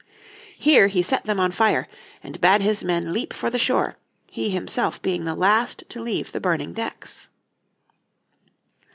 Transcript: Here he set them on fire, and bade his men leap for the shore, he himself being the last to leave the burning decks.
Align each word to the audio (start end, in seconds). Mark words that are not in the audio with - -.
Here 0.57 0.87
he 0.87 1.03
set 1.03 1.25
them 1.25 1.39
on 1.39 1.51
fire, 1.51 1.87
and 2.23 2.41
bade 2.41 2.63
his 2.63 2.83
men 2.83 3.13
leap 3.13 3.31
for 3.33 3.51
the 3.51 3.59
shore, 3.59 3.97
he 4.25 4.49
himself 4.49 4.99
being 4.99 5.25
the 5.25 5.35
last 5.35 5.83
to 5.89 6.01
leave 6.01 6.31
the 6.31 6.41
burning 6.41 6.73
decks. 6.73 7.29